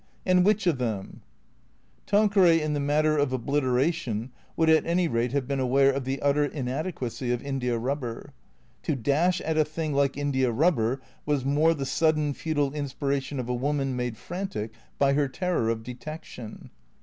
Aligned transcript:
And 0.25 0.43
which 0.43 0.65
of 0.65 0.79
them? 0.79 1.21
Tanqueray 2.07 2.59
in 2.59 2.73
the 2.73 2.79
matter 2.79 3.19
of 3.19 3.31
obliteration 3.31 4.31
would 4.57 4.67
at 4.67 4.83
any 4.83 5.07
rate 5.07 5.31
have 5.31 5.47
been 5.47 5.59
aware 5.59 5.91
of 5.91 6.05
the 6.05 6.19
utter 6.23 6.43
inadequacy 6.43 7.31
of 7.31 7.43
india 7.43 7.77
rubber. 7.77 8.33
To 8.81 8.95
dash 8.95 9.41
at 9.41 9.59
a 9.59 9.63
thing 9.63 9.93
like 9.93 10.17
india 10.17 10.51
rubber 10.51 11.01
was 11.23 11.45
more 11.45 11.75
the 11.75 11.85
sudden, 11.85 12.33
futile 12.33 12.73
inspiration 12.73 13.39
of 13.39 13.47
a 13.47 13.53
woman 13.53 13.95
made 13.95 14.17
frantic 14.17 14.71
by 14.97 15.13
her 15.13 15.27
ter 15.27 15.55
ror 15.67 15.71
of 15.71 15.83
detection. 15.83 16.71